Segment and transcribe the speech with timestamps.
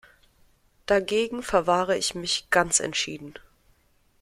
[0.87, 3.35] Dagegen verwahre ich mich ganz entschieden.